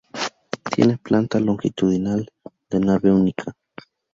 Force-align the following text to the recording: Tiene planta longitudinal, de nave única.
Tiene 0.73 0.97
planta 0.97 1.39
longitudinal, 1.39 2.27
de 2.71 2.79
nave 2.79 3.11
única. 3.11 3.55